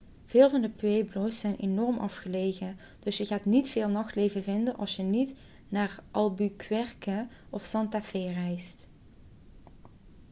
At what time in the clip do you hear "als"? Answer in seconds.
4.77-4.95